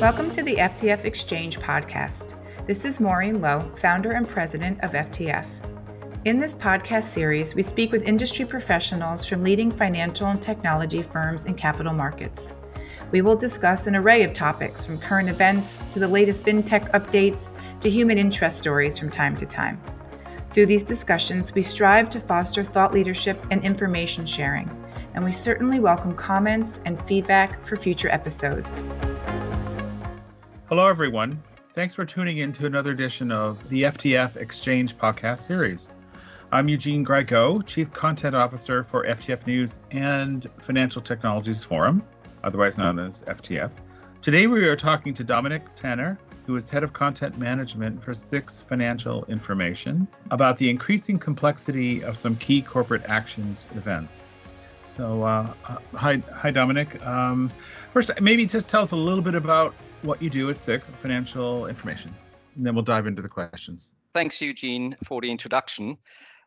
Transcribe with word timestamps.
Welcome 0.00 0.30
to 0.30 0.42
the 0.42 0.56
FTF 0.56 1.04
Exchange 1.04 1.58
podcast. 1.58 2.34
This 2.66 2.86
is 2.86 3.00
Maureen 3.00 3.42
Lowe, 3.42 3.70
founder 3.76 4.12
and 4.12 4.26
president 4.26 4.82
of 4.82 4.92
FTF. 4.92 5.46
In 6.24 6.38
this 6.38 6.54
podcast 6.54 7.02
series, 7.02 7.54
we 7.54 7.62
speak 7.62 7.92
with 7.92 8.04
industry 8.04 8.46
professionals 8.46 9.26
from 9.26 9.44
leading 9.44 9.70
financial 9.70 10.28
and 10.28 10.40
technology 10.40 11.02
firms 11.02 11.44
and 11.44 11.54
capital 11.54 11.92
markets. 11.92 12.54
We 13.10 13.20
will 13.20 13.36
discuss 13.36 13.86
an 13.86 13.94
array 13.94 14.22
of 14.22 14.32
topics 14.32 14.86
from 14.86 14.98
current 14.98 15.28
events 15.28 15.82
to 15.90 15.98
the 15.98 16.08
latest 16.08 16.44
fintech 16.44 16.90
updates 16.92 17.50
to 17.80 17.90
human 17.90 18.16
interest 18.16 18.56
stories 18.56 18.98
from 18.98 19.10
time 19.10 19.36
to 19.36 19.44
time. 19.44 19.78
Through 20.54 20.66
these 20.66 20.82
discussions, 20.82 21.52
we 21.52 21.60
strive 21.60 22.08
to 22.08 22.20
foster 22.20 22.64
thought 22.64 22.94
leadership 22.94 23.38
and 23.50 23.62
information 23.62 24.24
sharing, 24.24 24.70
and 25.12 25.22
we 25.22 25.30
certainly 25.30 25.78
welcome 25.78 26.14
comments 26.14 26.80
and 26.86 27.06
feedback 27.06 27.62
for 27.66 27.76
future 27.76 28.08
episodes. 28.08 28.82
Hello, 30.70 30.86
everyone. 30.86 31.42
Thanks 31.72 31.94
for 31.94 32.04
tuning 32.04 32.38
in 32.38 32.52
to 32.52 32.64
another 32.64 32.92
edition 32.92 33.32
of 33.32 33.68
the 33.70 33.82
FTF 33.82 34.36
Exchange 34.36 34.96
podcast 34.96 35.38
series. 35.38 35.88
I'm 36.52 36.68
Eugene 36.68 37.04
Grygo, 37.04 37.66
Chief 37.66 37.92
Content 37.92 38.36
Officer 38.36 38.84
for 38.84 39.04
FTF 39.04 39.48
News 39.48 39.80
and 39.90 40.46
Financial 40.60 41.02
Technologies 41.02 41.64
Forum 41.64 42.04
otherwise 42.44 42.78
known 42.78 43.00
as 43.00 43.24
FTF. 43.24 43.72
Today 44.22 44.46
we 44.46 44.64
are 44.68 44.76
talking 44.76 45.12
to 45.14 45.24
Dominique 45.24 45.74
Tanner, 45.74 46.16
who 46.46 46.54
is 46.54 46.70
head 46.70 46.84
of 46.84 46.92
content 46.92 47.36
management 47.36 48.00
for 48.00 48.14
SIX 48.14 48.60
Financial 48.60 49.24
Information, 49.24 50.06
about 50.30 50.56
the 50.56 50.70
increasing 50.70 51.18
complexity 51.18 52.04
of 52.04 52.16
some 52.16 52.36
key 52.36 52.62
corporate 52.62 53.02
actions 53.06 53.68
events. 53.74 54.22
So, 54.96 55.24
uh, 55.24 55.52
uh, 55.64 55.78
hi, 55.94 56.22
hi, 56.32 56.52
Dominique. 56.52 57.04
Um, 57.04 57.50
first, 57.90 58.12
maybe 58.20 58.46
just 58.46 58.70
tell 58.70 58.82
us 58.82 58.92
a 58.92 58.96
little 58.96 59.22
bit 59.22 59.34
about 59.34 59.74
what 60.02 60.22
you 60.22 60.30
do 60.30 60.50
at 60.50 60.58
SIX 60.58 60.94
Financial 60.96 61.66
Information, 61.66 62.14
and 62.56 62.64
then 62.64 62.74
we'll 62.74 62.84
dive 62.84 63.06
into 63.06 63.22
the 63.22 63.28
questions. 63.28 63.94
Thanks, 64.14 64.40
Eugene, 64.40 64.96
for 65.04 65.20
the 65.20 65.30
introduction. 65.30 65.98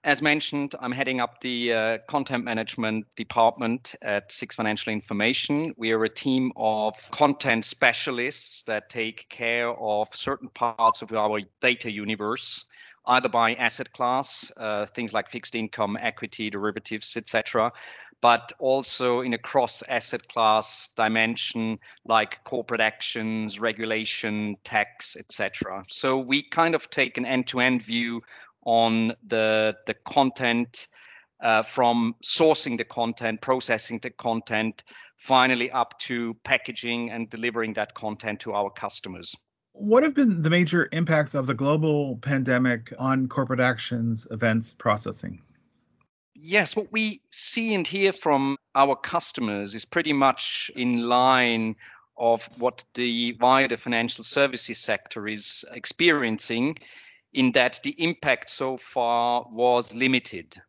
As 0.03 0.22
mentioned, 0.22 0.75
I'm 0.81 0.91
heading 0.91 1.22
up 1.22 1.39
the 1.39 1.72
uh, 1.72 1.97
content 2.09 2.44
management 2.44 3.05
department 3.16 3.95
at 4.02 4.33
SIX 4.33 4.55
Financial 4.55 4.92
Information. 4.92 5.73
We 5.77 5.94
are 5.94 6.03
a 6.03 6.09
team 6.09 6.52
of 6.58 6.95
content 7.11 7.64
specialists 7.64 8.64
that 8.64 8.89
take 8.89 9.30
care 9.30 9.70
of 9.70 10.14
certain 10.14 10.49
parts 10.49 11.02
of 11.02 11.14
our 11.14 11.39
data 11.61 11.89
universe, 11.89 12.66
either 13.05 13.30
by 13.30 13.53
asset 13.53 13.94
class, 13.94 14.52
uh, 14.58 14.88
things 14.88 15.14
like 15.14 15.30
fixed 15.30 15.55
income, 15.55 15.97
equity, 15.97 16.49
derivatives, 16.49 17.16
etc., 17.16 17.72
but 18.23 18.53
also 18.57 19.19
in 19.19 19.33
a 19.33 19.38
cross 19.38 19.83
asset 19.89 20.25
class 20.29 20.88
dimension 20.95 21.77
like 22.05 22.41
corporate 22.45 22.80
actions, 22.80 23.59
regulation, 23.59 24.55
tax, 24.63 25.17
etc. 25.17 25.83
So 25.89 26.19
we 26.19 26.41
kind 26.41 26.73
of 26.73 26.89
take 26.89 27.17
an 27.17 27.25
end 27.25 27.47
to 27.47 27.59
end 27.59 27.83
view 27.83 28.21
on 28.65 29.13
the 29.27 29.75
the 29.88 29.93
content 29.93 30.88
uh, 31.41 31.63
from 31.63 32.15
sourcing 32.23 32.77
the 32.77 32.85
content, 32.85 33.41
processing 33.41 33.99
the 34.02 34.11
content, 34.11 34.85
finally 35.17 35.69
up 35.69 35.99
to 35.99 36.33
packaging 36.45 37.11
and 37.11 37.30
delivering 37.30 37.73
that 37.73 37.93
content 37.93 38.39
to 38.39 38.53
our 38.53 38.69
customers. 38.69 39.35
What 39.73 40.03
have 40.03 40.13
been 40.13 40.39
the 40.39 40.49
major 40.49 40.87
impacts 40.93 41.35
of 41.35 41.45
the 41.45 41.53
global 41.53 42.15
pandemic 42.21 42.93
on 42.97 43.27
corporate 43.27 43.59
actions 43.59 44.25
events 44.31 44.71
processing? 44.71 45.41
Yes, 46.36 46.76
what 46.76 46.92
we 46.92 47.22
see 47.30 47.73
and 47.73 47.88
hear 47.88 48.12
from 48.12 48.58
our 48.73 48.95
customers 48.95 49.76
is 49.76 49.86
pretty 49.86 50.14
much 50.14 50.72
in 50.76 51.08
line 51.08 51.76
of 52.17 52.44
what 52.58 52.84
the 52.95 53.34
wider 53.39 53.78
financial 53.78 54.23
services 54.23 54.80
sector 54.80 55.28
is 55.28 55.64
experiencing 55.72 56.78
in 57.34 57.52
that 57.54 57.80
the 57.84 57.95
impact 57.98 58.49
so 58.49 58.77
far 58.77 59.45
was 59.52 59.95
limited. 59.95 60.61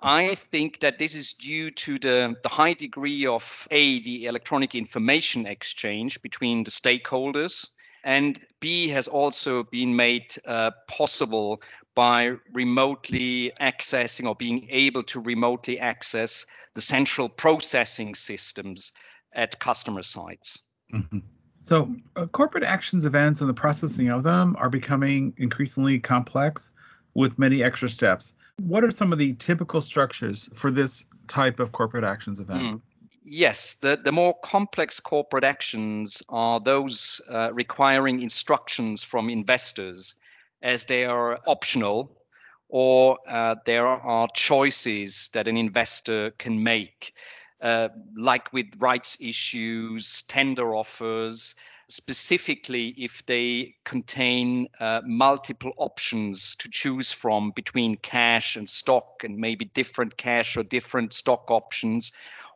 I 0.00 0.34
think 0.34 0.80
that 0.80 0.98
this 0.98 1.14
is 1.14 1.34
due 1.34 1.70
to 1.70 1.98
the, 1.98 2.36
the 2.42 2.48
high 2.48 2.74
degree 2.74 3.26
of 3.26 3.66
A, 3.70 4.02
the 4.02 4.26
electronic 4.26 4.74
information 4.74 5.46
exchange 5.46 6.20
between 6.22 6.64
the 6.64 6.70
stakeholders, 6.70 7.68
and 8.04 8.38
B 8.60 8.88
has 8.88 9.08
also 9.08 9.64
been 9.64 9.96
made 9.96 10.34
uh, 10.46 10.70
possible 10.88 11.62
by 11.94 12.36
remotely 12.52 13.52
accessing 13.60 14.28
or 14.28 14.34
being 14.34 14.66
able 14.70 15.02
to 15.04 15.20
remotely 15.20 15.78
access 15.78 16.44
the 16.74 16.80
central 16.80 17.28
processing 17.28 18.14
systems 18.14 18.92
at 19.32 19.58
customer 19.58 20.02
sites. 20.02 20.60
Mm-hmm. 20.92 21.18
So, 21.62 21.94
uh, 22.14 22.26
corporate 22.26 22.64
actions 22.64 23.06
events 23.06 23.40
and 23.40 23.48
the 23.48 23.54
processing 23.54 24.10
of 24.10 24.22
them 24.22 24.54
are 24.58 24.68
becoming 24.68 25.32
increasingly 25.38 25.98
complex 25.98 26.72
with 27.14 27.38
many 27.38 27.62
extra 27.62 27.88
steps. 27.88 28.34
What 28.60 28.84
are 28.84 28.90
some 28.90 29.12
of 29.12 29.18
the 29.18 29.32
typical 29.34 29.80
structures 29.80 30.50
for 30.52 30.70
this 30.70 31.06
type 31.26 31.60
of 31.60 31.72
corporate 31.72 32.04
actions 32.04 32.40
event? 32.40 32.62
Mm. 32.62 32.80
Yes, 33.26 33.74
the, 33.74 33.96
the 33.96 34.12
more 34.12 34.34
complex 34.44 35.00
corporate 35.00 35.44
actions 35.44 36.22
are 36.28 36.60
those 36.60 37.22
uh, 37.30 37.50
requiring 37.54 38.20
instructions 38.20 39.02
from 39.02 39.30
investors 39.30 40.14
as 40.62 40.84
they 40.84 41.06
are 41.06 41.38
optional 41.46 42.20
or 42.68 43.18
uh, 43.26 43.54
there 43.64 43.86
are 43.86 44.28
choices 44.34 45.30
that 45.32 45.48
an 45.48 45.56
investor 45.56 46.32
can 46.32 46.62
make. 46.62 47.14
Uh, 47.62 47.88
like 48.14 48.52
with 48.52 48.66
rights 48.78 49.16
issues, 49.20 50.22
tender 50.28 50.74
offers, 50.74 51.54
specifically 51.88 52.88
if 52.98 53.24
they 53.24 53.74
contain 53.84 54.68
uh, 54.80 55.00
multiple 55.06 55.72
options 55.78 56.56
to 56.56 56.68
choose 56.70 57.10
from 57.12 57.52
between 57.52 57.96
cash 57.96 58.56
and 58.56 58.68
stock 58.68 59.22
and 59.22 59.38
maybe 59.38 59.64
different 59.66 60.16
cash 60.16 60.56
or 60.58 60.62
different 60.62 61.12
stock 61.12 61.50
options 61.50 62.12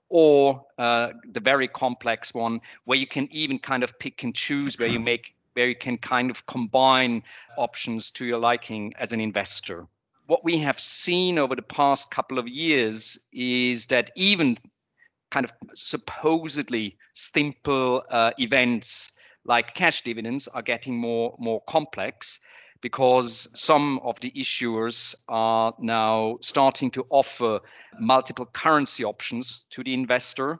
or 0.08 0.64
uh, 0.78 1.10
the 1.32 1.40
very 1.40 1.68
complex 1.68 2.32
one 2.32 2.60
where 2.84 2.98
you 2.98 3.06
can 3.06 3.28
even 3.30 3.58
kind 3.58 3.82
of 3.82 3.98
pick 3.98 4.22
and 4.22 4.34
choose 4.34 4.78
where 4.78 4.88
you 4.88 5.00
make 5.00 5.34
where 5.54 5.66
you 5.66 5.74
can 5.74 5.98
kind 5.98 6.30
of 6.30 6.46
combine 6.46 7.22
options 7.56 8.12
to 8.12 8.24
your 8.24 8.38
liking 8.38 8.94
as 8.96 9.12
an 9.12 9.20
investor. 9.20 9.86
What 10.26 10.44
we 10.44 10.58
have 10.58 10.78
seen 10.78 11.36
over 11.36 11.56
the 11.56 11.62
past 11.62 12.10
couple 12.10 12.38
of 12.38 12.46
years 12.46 13.18
is 13.32 13.86
that 13.86 14.10
even 14.14 14.56
kind 15.30 15.44
of 15.44 15.52
supposedly 15.74 16.96
simple 17.12 18.04
uh, 18.10 18.30
events 18.38 19.12
like 19.44 19.74
cash 19.74 20.02
dividends 20.02 20.46
are 20.48 20.62
getting 20.62 20.96
more 20.96 21.34
more 21.38 21.62
complex 21.62 22.38
because 22.80 23.48
some 23.54 23.98
of 24.00 24.20
the 24.20 24.30
issuers 24.32 25.14
are 25.28 25.74
now 25.78 26.38
starting 26.40 26.90
to 26.92 27.06
offer 27.10 27.60
multiple 27.98 28.46
currency 28.46 29.04
options 29.04 29.64
to 29.70 29.82
the 29.82 29.94
investor 29.94 30.58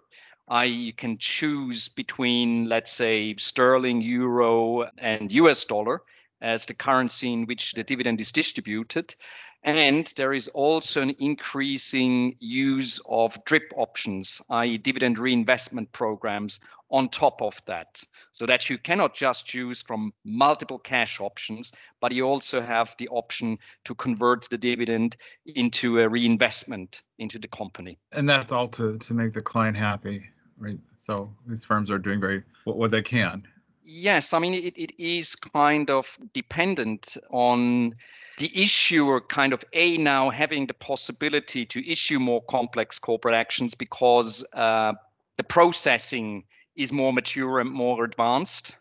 I 0.49 0.65
you 0.65 0.93
can 0.95 1.19
choose 1.19 1.89
between 1.89 2.65
let's 2.65 2.91
say 2.91 3.35
sterling 3.37 4.01
euro 4.01 4.89
and 4.97 5.31
US 5.33 5.65
dollar 5.67 6.03
as 6.41 6.67
the 6.67 6.75
currency 6.75 7.33
in 7.33 7.47
which 7.47 7.73
the 7.73 7.85
dividend 7.85 8.21
is 8.21 8.33
distributed 8.33 9.15
and 9.63 10.13
there 10.17 10.33
is 10.33 10.49
also 10.49 11.03
an 11.03 11.17
increasing 11.19 12.37
use 12.39 13.01
of 13.09 13.45
DRIP 13.45 13.73
options, 13.77 14.41
i.e., 14.51 14.79
dividend 14.79 15.19
reinvestment 15.19 15.91
programs, 15.93 16.61
on 16.91 17.09
top 17.09 17.43
of 17.43 17.61
that. 17.67 18.03
So 18.33 18.47
that 18.47 18.71
you 18.71 18.79
cannot 18.79 19.15
just 19.15 19.47
choose 19.47 19.83
from 19.83 20.13
multiple 20.25 20.79
cash 20.79 21.21
options, 21.21 21.73
but 22.01 22.13
you 22.13 22.25
also 22.25 22.61
have 22.61 22.95
the 22.99 23.09
option 23.09 23.59
to 23.85 23.95
convert 23.95 24.49
the 24.49 24.59
dividend 24.59 25.17
into 25.45 25.99
a 25.99 26.09
reinvestment 26.09 27.03
into 27.19 27.39
the 27.39 27.49
company. 27.49 27.99
And 28.13 28.29
that's 28.29 28.53
all 28.53 28.69
to, 28.69 28.97
to 28.99 29.15
make 29.15 29.33
the 29.33 29.43
client 29.43 29.77
happy, 29.77 30.25
right? 30.57 30.79
So 30.97 31.31
these 31.47 31.65
firms 31.65 31.91
are 31.91 31.99
doing 31.99 32.21
very 32.21 32.43
what, 32.65 32.77
what 32.77 32.91
they 32.91 33.03
can. 33.03 33.47
Yes, 33.91 34.35
I 34.35 34.39
mean, 34.39 34.53
it, 34.53 34.77
it 34.77 34.93
is 34.99 35.35
kind 35.35 35.89
of 35.89 36.19
dependent 36.35 37.17
on 37.31 37.95
the 38.37 38.51
issuer 38.55 39.23
kind 39.23 39.55
of 39.55 39.65
a 39.73 39.97
now 39.97 40.29
having 40.29 40.67
the 40.67 40.75
possibility 40.75 41.65
to 41.65 41.91
issue 41.91 42.19
more 42.19 42.43
complex 42.43 42.99
corporate 42.99 43.35
actions 43.35 43.75
because 43.75 44.45
uh, 44.53 44.93
the 45.39 45.43
processing 45.43 46.45
is 46.77 46.93
more 46.93 47.15
mature 47.15 47.61
and 47.61 47.71
more 47.71 48.05
advanced. 48.05 48.77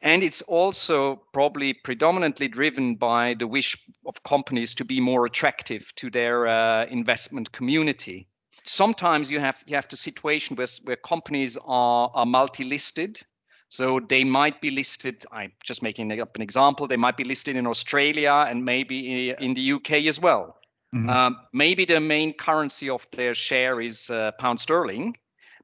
And 0.00 0.22
it's 0.22 0.40
also 0.40 1.16
probably 1.34 1.74
predominantly 1.74 2.48
driven 2.48 2.94
by 2.94 3.34
the 3.38 3.46
wish 3.46 3.76
of 4.06 4.22
companies 4.22 4.74
to 4.76 4.84
be 4.86 4.98
more 4.98 5.26
attractive 5.26 5.94
to 5.96 6.08
their 6.08 6.46
uh, 6.46 6.86
investment 6.86 7.52
community. 7.52 8.28
Sometimes 8.64 9.30
you 9.30 9.40
have 9.40 9.62
you 9.66 9.76
have 9.76 9.88
the 9.88 9.96
situation 9.98 10.56
where, 10.56 10.68
where 10.84 10.96
companies 10.96 11.58
are, 11.62 12.10
are 12.14 12.24
multi-listed 12.24 13.20
so 13.72 14.00
they 14.00 14.22
might 14.22 14.60
be 14.60 14.70
listed, 14.70 15.24
I'm 15.32 15.50
just 15.64 15.82
making 15.82 16.20
up 16.20 16.36
an 16.36 16.42
example, 16.42 16.86
they 16.86 16.98
might 16.98 17.16
be 17.16 17.24
listed 17.24 17.56
in 17.56 17.66
Australia 17.66 18.44
and 18.46 18.66
maybe 18.66 19.30
in 19.30 19.54
the 19.54 19.72
UK 19.72 19.92
as 20.12 20.20
well. 20.20 20.58
Mm-hmm. 20.94 21.08
Um, 21.08 21.38
maybe 21.54 21.86
the 21.86 21.98
main 21.98 22.34
currency 22.34 22.90
of 22.90 23.06
their 23.12 23.32
share 23.32 23.80
is 23.80 24.10
uh, 24.10 24.32
pound 24.32 24.60
sterling, 24.60 25.16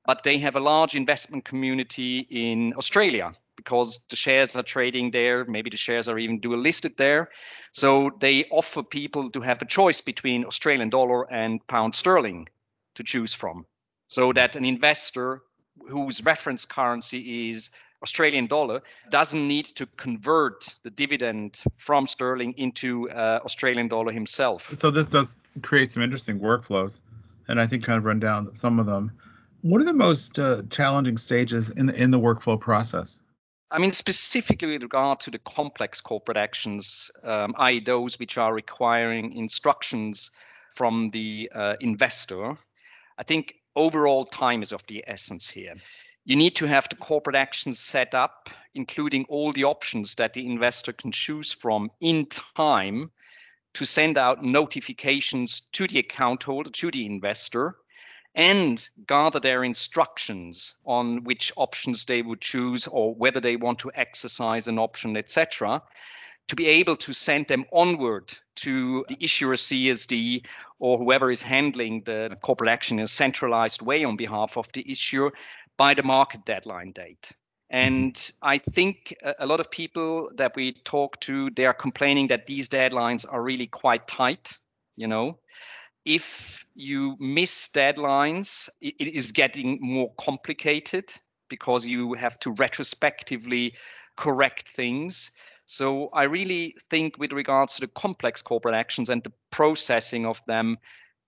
but 0.06 0.22
they 0.22 0.38
have 0.38 0.56
a 0.56 0.60
large 0.60 0.94
investment 0.94 1.44
community 1.44 2.26
in 2.30 2.72
Australia. 2.78 3.34
because 3.56 3.98
the 4.08 4.16
shares 4.16 4.56
are 4.56 4.62
trading 4.62 5.10
there. 5.10 5.44
Maybe 5.44 5.68
the 5.68 5.76
shares 5.76 6.08
are 6.08 6.18
even 6.18 6.40
dual 6.40 6.60
listed 6.60 6.96
there. 6.96 7.28
So 7.72 8.10
they 8.20 8.46
offer 8.50 8.82
people 8.82 9.30
to 9.30 9.40
have 9.42 9.60
a 9.60 9.66
choice 9.66 10.00
between 10.00 10.46
Australian 10.46 10.90
dollar 10.90 11.30
and 11.30 11.60
pound 11.66 11.94
sterling 11.94 12.48
to 12.94 13.02
choose 13.02 13.34
from. 13.34 13.66
So 14.06 14.32
that 14.32 14.56
an 14.56 14.64
investor 14.64 15.42
whose 15.88 16.24
reference 16.24 16.64
currency 16.64 17.50
is 17.50 17.70
Australian 18.02 18.46
dollar 18.46 18.82
doesn't 19.10 19.46
need 19.46 19.66
to 19.66 19.86
convert 19.96 20.74
the 20.82 20.90
dividend 20.90 21.60
from 21.76 22.06
sterling 22.06 22.54
into 22.56 23.10
uh, 23.10 23.40
Australian 23.44 23.88
dollar 23.88 24.12
himself. 24.12 24.70
So 24.74 24.90
this 24.90 25.06
does 25.06 25.38
create 25.62 25.90
some 25.90 26.02
interesting 26.02 26.38
workflows, 26.38 27.00
and 27.48 27.60
I 27.60 27.66
think 27.66 27.84
kind 27.84 27.98
of 27.98 28.04
run 28.04 28.20
down 28.20 28.46
some 28.46 28.78
of 28.78 28.86
them. 28.86 29.12
What 29.62 29.80
are 29.80 29.84
the 29.84 29.92
most 29.92 30.38
uh, 30.38 30.62
challenging 30.70 31.16
stages 31.16 31.70
in 31.70 31.86
the, 31.86 31.94
in 32.00 32.10
the 32.12 32.20
workflow 32.20 32.60
process? 32.60 33.20
I 33.70 33.78
mean, 33.78 33.92
specifically 33.92 34.72
with 34.72 34.82
regard 34.82 35.20
to 35.20 35.30
the 35.30 35.38
complex 35.40 36.00
corporate 36.00 36.38
actions, 36.38 37.10
um, 37.22 37.54
i.e., 37.58 37.80
those 37.80 38.18
which 38.18 38.38
are 38.38 38.54
requiring 38.54 39.32
instructions 39.32 40.30
from 40.74 41.10
the 41.10 41.50
uh, 41.54 41.74
investor, 41.80 42.56
I 43.18 43.24
think 43.24 43.56
overall 43.76 44.24
time 44.24 44.62
is 44.62 44.72
of 44.72 44.86
the 44.86 45.04
essence 45.06 45.48
here. 45.48 45.74
You 46.28 46.36
need 46.36 46.56
to 46.56 46.66
have 46.66 46.86
the 46.90 46.96
corporate 46.96 47.36
actions 47.36 47.78
set 47.78 48.14
up, 48.14 48.50
including 48.74 49.24
all 49.30 49.50
the 49.54 49.64
options 49.64 50.16
that 50.16 50.34
the 50.34 50.44
investor 50.44 50.92
can 50.92 51.10
choose 51.10 51.54
from 51.54 51.90
in 52.00 52.26
time 52.26 53.10
to 53.72 53.86
send 53.86 54.18
out 54.18 54.44
notifications 54.44 55.62
to 55.72 55.86
the 55.86 56.00
account 56.00 56.42
holder, 56.42 56.68
to 56.68 56.90
the 56.90 57.06
investor, 57.06 57.76
and 58.34 58.86
gather 59.06 59.40
their 59.40 59.64
instructions 59.64 60.74
on 60.84 61.24
which 61.24 61.50
options 61.56 62.04
they 62.04 62.20
would 62.20 62.42
choose 62.42 62.86
or 62.86 63.14
whether 63.14 63.40
they 63.40 63.56
want 63.56 63.78
to 63.78 63.92
exercise 63.94 64.68
an 64.68 64.78
option, 64.78 65.16
etc., 65.16 65.82
to 66.48 66.56
be 66.56 66.66
able 66.66 66.96
to 66.96 67.14
send 67.14 67.46
them 67.46 67.64
onward 67.72 68.34
to 68.56 69.04
the 69.08 69.16
issuer 69.18 69.54
CSD 69.54 70.44
or 70.78 70.98
whoever 70.98 71.30
is 71.30 71.40
handling 71.40 72.02
the 72.02 72.36
corporate 72.42 72.70
action 72.70 72.98
in 72.98 73.04
a 73.04 73.08
centralized 73.08 73.80
way 73.80 74.04
on 74.04 74.16
behalf 74.16 74.58
of 74.58 74.70
the 74.72 74.90
issuer 74.90 75.32
by 75.78 75.94
the 75.94 76.02
market 76.02 76.44
deadline 76.44 76.92
date. 76.92 77.32
Mm-hmm. 77.72 77.86
And 77.86 78.32
I 78.42 78.58
think 78.58 79.16
a 79.38 79.46
lot 79.46 79.60
of 79.60 79.70
people 79.70 80.30
that 80.36 80.54
we 80.54 80.72
talk 80.84 81.18
to, 81.20 81.48
they 81.50 81.64
are 81.64 81.72
complaining 81.72 82.26
that 82.26 82.46
these 82.46 82.68
deadlines 82.68 83.24
are 83.26 83.42
really 83.42 83.66
quite 83.66 84.06
tight. 84.06 84.58
You 84.96 85.06
know, 85.06 85.38
if 86.04 86.66
you 86.74 87.16
miss 87.18 87.68
deadlines, 87.68 88.68
it 88.80 89.00
is 89.00 89.32
getting 89.32 89.78
more 89.80 90.12
complicated 90.18 91.12
because 91.48 91.86
you 91.86 92.14
have 92.14 92.38
to 92.40 92.50
retrospectively 92.50 93.74
correct 94.16 94.68
things. 94.68 95.30
So 95.66 96.08
I 96.08 96.24
really 96.24 96.74
think, 96.90 97.18
with 97.18 97.32
regards 97.32 97.74
to 97.74 97.82
the 97.82 97.88
complex 97.88 98.42
corporate 98.42 98.74
actions 98.74 99.10
and 99.10 99.22
the 99.22 99.32
processing 99.50 100.26
of 100.26 100.40
them, 100.46 100.78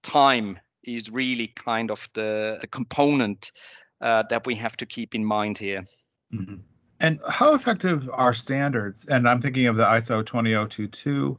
time 0.02 0.58
is 0.82 1.10
really 1.10 1.48
kind 1.48 1.90
of 1.90 2.08
the, 2.14 2.58
the 2.60 2.66
component 2.66 3.52
uh, 4.00 4.24
that 4.30 4.46
we 4.46 4.54
have 4.56 4.76
to 4.78 4.86
keep 4.86 5.14
in 5.14 5.24
mind 5.24 5.58
here. 5.58 5.84
Mm-hmm. 6.32 6.56
And 7.00 7.18
how 7.28 7.54
effective 7.54 8.08
are 8.12 8.32
standards? 8.32 9.06
And 9.06 9.28
I'm 9.28 9.40
thinking 9.40 9.66
of 9.66 9.76
the 9.76 9.84
ISO 9.84 10.24
20022. 10.24 11.38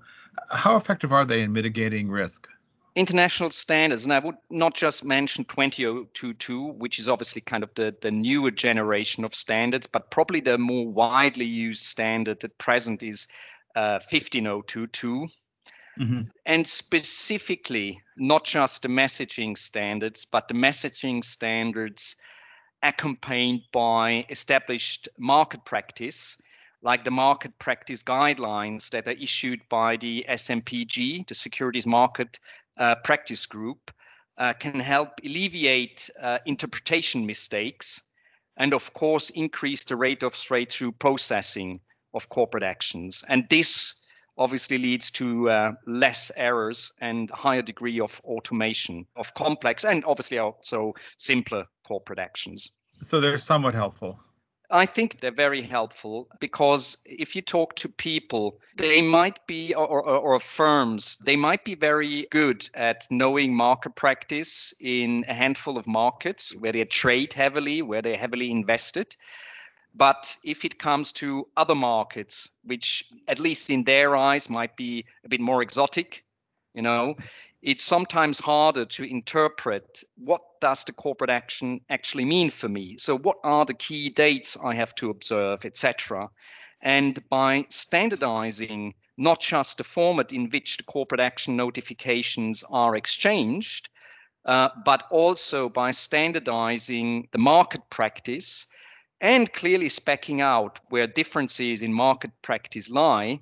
How 0.49 0.75
effective 0.75 1.13
are 1.13 1.25
they 1.25 1.43
in 1.43 1.53
mitigating 1.53 2.09
risk? 2.09 2.47
International 2.95 3.51
standards, 3.51 4.03
and 4.03 4.11
I 4.11 4.19
would 4.19 4.35
not 4.49 4.73
just 4.73 5.05
mention 5.05 5.45
20022, 5.45 6.73
which 6.73 6.99
is 6.99 7.07
obviously 7.07 7.41
kind 7.41 7.63
of 7.63 7.73
the, 7.75 7.95
the 8.01 8.11
newer 8.11 8.51
generation 8.51 9.23
of 9.23 9.33
standards, 9.33 9.87
but 9.87 10.11
probably 10.11 10.41
the 10.41 10.57
more 10.57 10.87
widely 10.87 11.45
used 11.45 11.85
standard 11.85 12.43
at 12.43 12.57
present 12.57 13.01
is 13.01 13.27
uh, 13.75 13.99
15022. 13.99 15.27
Mm-hmm. 15.99 16.21
And 16.45 16.67
specifically, 16.67 18.01
not 18.17 18.45
just 18.45 18.81
the 18.81 18.89
messaging 18.89 19.57
standards, 19.57 20.25
but 20.25 20.47
the 20.47 20.53
messaging 20.53 21.23
standards 21.23 22.15
accompanied 22.83 23.63
by 23.72 24.25
established 24.30 25.10
market 25.18 25.63
practice, 25.66 26.38
like 26.81 27.04
the 27.04 27.12
market 27.12 27.57
practice 27.60 28.04
guidelines 28.04 28.89
that 28.89 29.07
are 29.07 29.12
issued 29.12 29.62
by 29.69 29.98
the 29.98 30.25
SMPG, 30.28 31.28
the 31.28 31.36
Securities 31.36 31.86
Market 31.86 32.39
uh, 32.78 32.95
Practice 33.04 33.45
Group, 33.45 33.92
uh, 34.38 34.54
can 34.54 34.80
help 34.80 35.19
alleviate 35.24 36.10
uh, 36.19 36.39
interpretation 36.45 37.25
mistakes 37.25 38.01
and, 38.57 38.74
of 38.74 38.94
course, 38.94 39.30
increase 39.30 39.83
the 39.83 39.95
rate 39.95 40.24
of 40.24 40.36
straight 40.36 40.72
through 40.72 40.92
processing 40.94 41.80
of 42.13 42.30
corporate 42.30 42.63
actions. 42.63 43.24
And 43.28 43.48
this 43.50 44.00
obviously 44.41 44.77
leads 44.77 45.11
to 45.11 45.49
uh, 45.49 45.71
less 45.85 46.31
errors 46.35 46.91
and 46.99 47.29
higher 47.29 47.61
degree 47.61 47.99
of 47.99 48.19
automation 48.23 49.05
of 49.15 49.33
complex 49.33 49.85
and 49.85 50.03
obviously 50.05 50.39
also 50.39 50.93
simpler 51.17 51.65
corporate 51.88 52.19
actions. 52.19 52.71
So 53.01 53.21
they're 53.21 53.38
somewhat 53.38 53.73
helpful. 53.73 54.19
I 54.71 54.85
think 54.85 55.19
they're 55.19 55.31
very 55.31 55.61
helpful 55.61 56.29
because 56.39 56.97
if 57.05 57.35
you 57.35 57.41
talk 57.41 57.75
to 57.77 57.89
people, 57.89 58.59
they 58.77 59.01
might 59.01 59.45
be, 59.45 59.73
or, 59.75 59.85
or, 59.85 60.17
or, 60.17 60.39
firms, 60.39 61.17
they 61.17 61.35
might 61.35 61.65
be 61.65 61.75
very 61.75 62.27
good 62.31 62.69
at 62.73 63.05
knowing 63.09 63.53
market 63.53 63.95
practice 63.95 64.73
in 64.79 65.25
a 65.27 65.33
handful 65.33 65.77
of 65.77 65.87
markets 65.87 66.55
where 66.55 66.71
they 66.71 66.85
trade 66.85 67.33
heavily, 67.33 67.81
where 67.81 68.01
they're 68.01 68.15
heavily 68.15 68.49
invested. 68.49 69.15
But 69.93 70.38
if 70.43 70.63
it 70.65 70.79
comes 70.79 71.11
to 71.13 71.47
other 71.57 71.75
markets, 71.75 72.49
which 72.63 73.05
at 73.27 73.39
least 73.39 73.69
in 73.69 73.83
their 73.83 74.15
eyes 74.15 74.49
might 74.49 74.75
be 74.77 75.05
a 75.25 75.29
bit 75.29 75.41
more 75.41 75.61
exotic, 75.61 76.23
you 76.73 76.81
know, 76.81 77.15
it's 77.61 77.83
sometimes 77.83 78.39
harder 78.39 78.85
to 78.85 79.03
interpret 79.03 80.03
what 80.15 80.41
does 80.61 80.83
the 80.85 80.93
corporate 80.93 81.29
action 81.29 81.81
actually 81.89 82.25
mean 82.25 82.49
for 82.49 82.69
me. 82.69 82.97
So 82.97 83.17
what 83.17 83.38
are 83.43 83.65
the 83.65 83.73
key 83.73 84.09
dates 84.09 84.57
i 84.63 84.73
have 84.73 84.95
to 84.95 85.09
observe 85.09 85.65
etc 85.65 86.29
and 86.81 87.19
by 87.29 87.65
standardizing 87.69 88.95
not 89.17 89.39
just 89.39 89.77
the 89.77 89.83
format 89.83 90.33
in 90.33 90.49
which 90.49 90.77
the 90.77 90.83
corporate 90.83 91.21
action 91.21 91.55
notifications 91.55 92.63
are 92.69 92.95
exchanged 92.95 93.89
uh, 94.45 94.69
but 94.83 95.03
also 95.11 95.69
by 95.69 95.91
standardizing 95.91 97.27
the 97.31 97.37
market 97.37 97.81
practice 97.91 98.65
and 99.21 99.51
clearly 99.53 99.88
specking 99.88 100.42
out 100.42 100.80
where 100.90 101.07
differences 101.07 101.83
in 101.83 101.94
market 101.94 102.31
practice 102.42 102.90
lie 102.90 103.40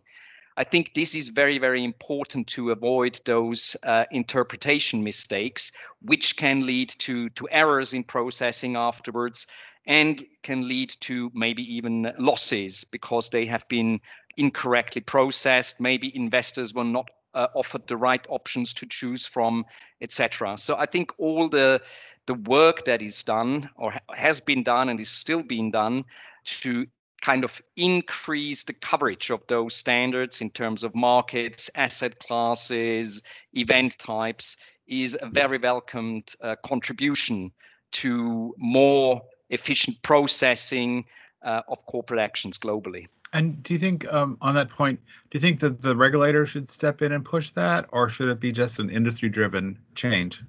I 0.59 0.65
think 0.65 0.93
this 0.93 1.15
is 1.15 1.29
very, 1.29 1.57
very 1.57 1.85
important 1.85 2.47
to 2.47 2.71
avoid 2.71 3.21
those 3.23 3.77
uh, 3.81 4.03
interpretation 4.11 5.05
mistakes, 5.05 5.71
which 6.01 6.35
can 6.35 6.65
lead 6.65 6.89
to, 6.99 7.29
to 7.29 7.47
errors 7.49 7.93
in 7.93 8.03
processing 8.03 8.75
afterwards 8.75 9.47
and 9.85 10.21
can 10.43 10.67
lead 10.67 10.89
to 10.99 11.31
maybe 11.33 11.77
even 11.77 12.13
losses 12.17 12.83
because 12.83 13.29
they 13.29 13.45
have 13.45 13.69
been 13.69 14.01
incorrectly 14.35 15.01
processed. 15.01 15.79
Maybe 15.79 16.13
investors 16.13 16.73
were 16.73 16.83
not 16.83 17.09
uh, 17.33 17.47
offered 17.53 17.87
the 17.87 17.95
right 17.95 18.25
options 18.27 18.73
to 18.73 18.85
choose 18.85 19.25
from, 19.25 19.65
etc. 20.01 20.57
So 20.57 20.75
I 20.75 20.87
think 20.87 21.13
all 21.17 21.47
the 21.47 21.81
the 22.29 22.35
work 22.35 22.85
that 22.85 23.01
is 23.01 23.23
done 23.23 23.71
or 23.75 23.91
has 24.13 24.39
been 24.39 24.61
done 24.61 24.87
and 24.87 24.99
is 24.99 25.09
still 25.09 25.41
being 25.41 25.71
done 25.71 26.05
to 26.45 26.85
kind 27.23 27.43
of 27.43 27.59
increase 27.75 28.65
the 28.65 28.73
coverage 28.73 29.31
of 29.31 29.41
those 29.47 29.75
standards 29.75 30.39
in 30.39 30.51
terms 30.51 30.83
of 30.83 30.93
markets, 30.93 31.71
asset 31.73 32.19
classes, 32.19 33.23
event 33.53 33.97
types 33.97 34.57
is 34.85 35.17
a 35.19 35.27
very 35.27 35.57
welcomed 35.57 36.31
uh, 36.39 36.55
contribution 36.63 37.51
to 37.91 38.53
more 38.59 39.23
efficient 39.49 39.99
processing 40.03 41.05
uh, 41.43 41.63
of 41.67 41.83
corporate 41.87 42.19
actions 42.19 42.59
globally. 42.59 43.07
And 43.33 43.63
do 43.63 43.73
you 43.73 43.79
think, 43.79 44.05
um, 44.13 44.37
on 44.39 44.53
that 44.53 44.69
point, 44.69 44.99
do 45.31 45.35
you 45.37 45.39
think 45.39 45.61
that 45.61 45.81
the 45.81 45.95
regulator 45.95 46.45
should 46.45 46.69
step 46.69 47.01
in 47.01 47.11
and 47.11 47.25
push 47.25 47.49
that, 47.51 47.87
or 47.91 48.07
should 48.07 48.29
it 48.29 48.39
be 48.39 48.51
just 48.51 48.77
an 48.77 48.91
industry-driven 48.91 49.79
change? 49.95 50.43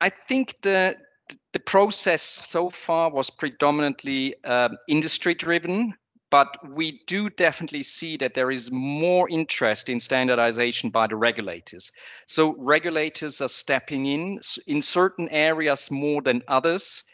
I 0.00 0.10
think 0.10 0.54
the 0.62 0.96
the 1.52 1.60
process 1.60 2.22
so 2.22 2.70
far 2.70 3.10
was 3.10 3.30
predominantly 3.30 4.34
um, 4.44 4.76
industry-driven, 4.88 5.94
but 6.30 6.48
we 6.74 7.00
do 7.06 7.30
definitely 7.30 7.82
see 7.82 8.16
that 8.18 8.34
there 8.34 8.50
is 8.50 8.70
more 8.70 9.28
interest 9.28 9.88
in 9.88 10.00
standardization 10.00 10.90
by 10.90 11.06
the 11.06 11.16
regulators. 11.16 11.92
So 12.26 12.54
regulators 12.58 13.40
are 13.40 13.48
stepping 13.48 14.06
in 14.06 14.40
in 14.66 14.82
certain 14.82 15.28
areas 15.28 15.90
more 15.90 16.22
than 16.22 16.42
others. 16.48 17.04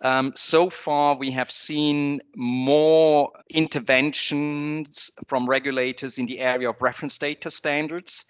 Um, 0.00 0.32
so 0.36 0.70
far, 0.70 1.16
we 1.16 1.32
have 1.32 1.50
seen 1.50 2.20
more 2.36 3.32
interventions 3.50 5.10
from 5.26 5.48
regulators 5.48 6.18
in 6.18 6.26
the 6.26 6.38
area 6.38 6.70
of 6.70 6.80
reference 6.80 7.18
data 7.18 7.50
standards, 7.50 8.24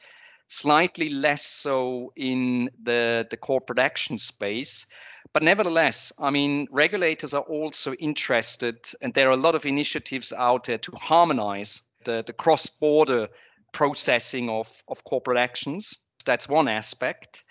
slightly 0.47 1.11
less 1.11 1.45
so 1.45 2.13
in 2.17 2.71
the, 2.83 3.27
the 3.31 3.37
corporate 3.37 3.79
action 3.79 4.17
space. 4.17 4.87
But 5.33 5.43
nevertheless, 5.43 6.13
I 6.19 6.31
mean, 6.31 6.69
regulators 6.71 7.35
are 7.35 7.43
also 7.43 7.93
interested, 7.95 8.79
and 9.01 9.13
there 9.15 9.29
are 9.29 9.33
a 9.33 9.37
lot 9.37 9.55
of 9.55 9.67
initiatives 9.67 10.33
out 10.33 10.65
there 10.65 10.79
to 10.79 10.93
harmonize 10.93 11.83
the, 12.05 12.23
the 12.27 12.33
cross 12.33 12.67
border 12.67 13.29
processing 13.73 14.49
of, 14.49 14.83
of 14.89 15.05
corporate 15.05 15.39
actions. 15.39 15.97
That's 16.25 16.49
one 16.49 16.69
aspect, 16.69 17.45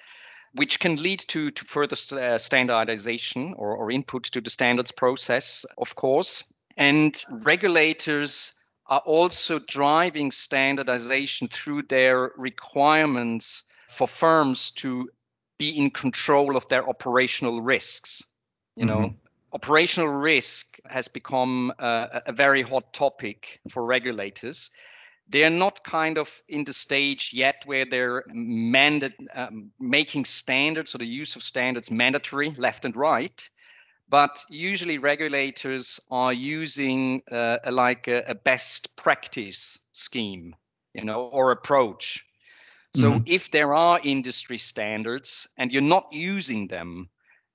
which 0.54 0.80
can 0.80 0.96
lead 0.96 1.20
to, 1.28 1.52
to 1.52 1.66
further 1.66 1.96
uh, 2.14 2.38
standardization 2.38 3.54
or, 3.58 3.76
or 3.76 3.92
input 3.92 4.24
to 4.24 4.42
the 4.42 4.50
standards 4.50 4.92
process, 4.92 5.66
of 5.78 5.96
course. 5.96 6.44
And 6.76 7.24
regulators 7.30 8.54
are 8.88 9.02
also 9.06 9.60
driving 9.60 10.32
standardization 10.32 11.48
through 11.48 11.84
their 11.84 12.32
requirements 12.38 13.64
for 13.90 14.08
firms 14.08 14.72
to 14.72 15.10
be 15.58 15.78
in 15.78 15.92
control 15.92 16.56
of 16.56 16.68
their 16.68 16.88
operational 16.88 17.62
risks. 17.62 18.24
You 18.76 18.86
know, 18.86 18.98
mm-hmm. 18.98 19.16
operational 19.54 20.10
risk 20.10 20.78
has 20.88 21.08
become 21.08 21.74
a, 21.80 22.22
a 22.28 22.32
very 22.32 22.62
hot 22.62 22.94
topic 22.94 23.60
for 23.70 23.86
regulators 23.86 24.70
they're 25.30 25.50
not 25.50 25.84
kind 25.84 26.18
of 26.18 26.42
in 26.48 26.64
the 26.64 26.74
stage 26.74 27.32
yet 27.34 27.64
where 27.66 27.86
they're 27.86 28.24
mandate, 28.28 29.14
um, 29.34 29.72
making 29.80 30.26
standards 30.26 30.96
or 30.96 31.00
the 31.00 31.06
use 31.06 31.36
of 31.36 31.44
standards 31.44 31.92
mandatory 31.92 32.52
left 32.58 32.86
and 32.86 32.96
right 32.96 33.50
but 34.10 34.42
usually 34.50 34.98
regulators 34.98 36.00
are 36.10 36.32
using 36.32 37.22
uh, 37.30 37.58
a, 37.66 37.72
like 37.72 38.08
a, 38.08 38.24
a, 38.28 38.36
best 38.36 38.96
practice 38.96 39.80
scheme 39.94 40.56
you 40.94 41.04
know 41.04 41.24
or 41.28 41.52
approach 41.52 42.26
so 42.96 43.12
mm-hmm. 43.12 43.24
if 43.26 43.52
there 43.52 43.76
are 43.76 44.00
industry 44.04 44.58
standards 44.58 45.48
and 45.58 45.72
you're 45.72 45.82
not 45.82 46.08
using 46.12 46.68
them 46.68 47.10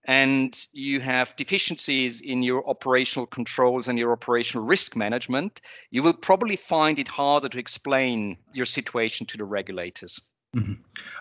and 0.04 0.66
you 0.72 1.00
have 1.00 1.34
deficiencies 1.36 2.20
in 2.20 2.42
your 2.42 2.68
operational 2.68 3.26
controls 3.26 3.88
and 3.88 3.98
your 3.98 4.12
operational 4.12 4.64
risk 4.66 4.96
management, 4.96 5.60
you 5.90 6.02
will 6.02 6.12
probably 6.12 6.56
find 6.56 6.98
it 6.98 7.08
harder 7.08 7.48
to 7.48 7.58
explain 7.58 8.36
your 8.52 8.66
situation 8.66 9.26
to 9.26 9.36
the 9.36 9.44
regulators. 9.44 10.20
Mm-hmm. 10.56 10.74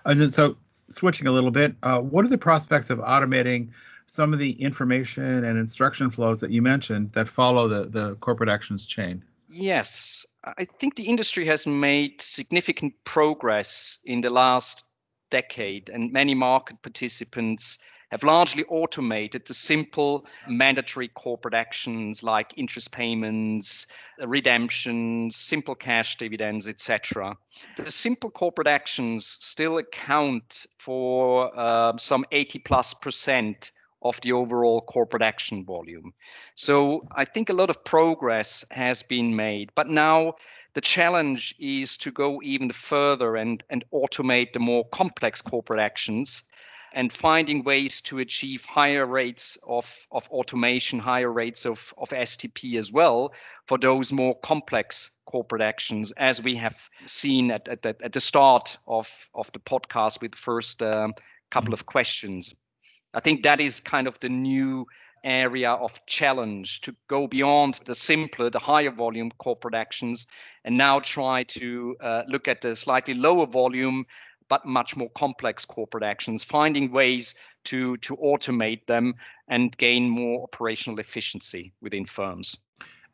And 0.06 0.20
then, 0.20 0.30
so 0.30 0.58
switching 0.90 1.28
a 1.28 1.32
little 1.32 1.52
bit, 1.52 1.76
uh, 1.84 2.00
what 2.00 2.26
are 2.26 2.30
the 2.30 2.38
prospects 2.38 2.90
of 2.90 3.00
automating 3.00 3.70
some 4.08 4.34
of 4.34 4.40
the 4.40 4.52
information 4.54 5.46
and 5.46 5.58
instruction 5.58 6.10
flows 6.10 6.42
that 6.42 6.52
you 6.52 6.62
mentioned 6.62 7.12
that 7.12 7.28
follow 7.28 7.68
the, 7.68 7.86
the 7.86 8.16
corporate 8.16 8.50
actions 8.50 8.86
chain? 8.86 9.24
Yes, 9.54 10.26
I 10.44 10.64
think 10.64 10.96
the 10.96 11.08
industry 11.08 11.46
has 11.48 11.68
made 11.68 12.22
significant 12.22 12.94
progress 13.04 14.00
in 14.06 14.22
the 14.22 14.30
last 14.30 14.86
decade, 15.30 15.90
and 15.90 16.14
many 16.14 16.36
market 16.36 16.82
participants 16.82 17.78
have 18.12 18.24
largely 18.24 18.64
automated 18.66 19.46
the 19.46 19.54
simple 19.54 20.26
mandatory 20.48 21.10
corporate 21.10 21.54
actions 21.54 22.24
like 22.24 22.54
interest 22.58 22.92
payments, 22.92 23.88
redemptions, 24.20 25.36
simple 25.36 25.76
cash 25.76 26.18
dividends, 26.18 26.68
etc. 26.68 27.38
The 27.76 27.92
simple 27.92 28.30
corporate 28.30 28.68
actions 28.68 29.38
still 29.42 29.78
account 29.78 30.66
for 30.78 31.52
uh, 31.58 31.98
some 31.98 32.26
80 32.32 32.60
plus 32.60 32.94
percent 32.94 33.72
of 34.02 34.20
the 34.22 34.32
overall 34.32 34.82
corporate 34.82 35.22
action 35.22 35.66
volume. 35.66 36.14
So 36.56 37.08
I 37.12 37.26
think 37.26 37.50
a 37.50 37.54
lot 37.54 37.70
of 37.70 37.84
progress 37.84 38.66
has 38.72 39.04
been 39.04 39.36
made, 39.36 39.72
but 39.76 39.88
now 39.88 40.36
the 40.74 40.82
challenge 40.82 41.56
is 41.60 41.98
to 41.98 42.12
go 42.12 42.42
even 42.42 42.72
further 42.72 43.36
and, 43.36 43.64
and 43.70 43.84
automate 43.94 44.54
the 44.54 44.60
more 44.60 44.88
complex 44.90 45.42
corporate 45.42 45.80
actions 45.80 46.44
and 46.94 47.12
finding 47.12 47.64
ways 47.64 48.02
to 48.02 48.20
achieve 48.20 48.66
higher 48.66 49.06
rates 49.06 49.58
of, 49.66 50.08
of 50.12 50.28
automation, 50.30 51.00
higher 51.00 51.32
rates 51.32 51.66
of, 51.66 51.94
of 51.98 52.10
STP 52.10 52.76
as 52.76 52.92
well 52.92 53.34
for 53.66 53.78
those 53.78 54.12
more 54.12 54.38
complex 54.40 55.12
corporate 55.26 55.62
actions, 55.62 56.12
as 56.12 56.42
we 56.42 56.56
have 56.56 56.90
seen 57.06 57.52
at, 57.52 57.68
at, 57.68 57.86
at 57.86 58.14
the 58.14 58.20
start 58.20 58.78
of, 58.88 59.10
of 59.34 59.50
the 59.54 59.60
podcast 59.60 60.22
with 60.22 60.32
the 60.32 60.38
first 60.38 60.82
uh, 60.82 61.08
couple 61.50 61.74
of 61.74 61.86
questions. 61.86 62.54
I 63.14 63.20
think 63.20 63.44
that 63.44 63.60
is 63.60 63.80
kind 63.80 64.08
of 64.08 64.20
the 64.20 64.30
new 64.30 64.88
area 65.24 65.72
of 65.72 66.04
challenge 66.06 66.82
to 66.82 66.96
go 67.08 67.28
beyond 67.28 67.80
the 67.86 67.96
simpler, 67.96 68.50
the 68.50 68.60
higher 68.60 68.92
volume 68.92 69.32
corporate 69.38 69.76
actions, 69.76 70.28
and 70.64 70.78
now 70.78 71.00
try 71.00 71.44
to 71.44 71.96
uh, 72.00 72.24
look 72.28 72.48
at 72.48 72.62
the 72.62 72.76
slightly 72.76 73.14
lower 73.14 73.46
volume 73.46 74.06
but 74.48 74.66
much 74.66 74.98
more 74.98 75.10
complex 75.12 75.64
corporate 75.64 76.04
actions, 76.04 76.44
finding 76.44 76.92
ways 76.92 77.36
to, 77.64 77.96
to 77.98 78.18
automate 78.18 78.86
them 78.86 79.16
and 79.48 79.78
gain 79.78 80.10
more 80.10 80.44
operational 80.44 81.00
efficiency 81.00 81.72
within 81.82 82.06
firms. 82.06 82.58